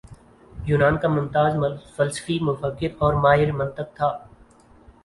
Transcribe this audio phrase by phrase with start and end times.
[0.67, 1.53] یونان کا ممتاز
[1.95, 4.09] فلسفی مفکر اور ماہر منطق تھا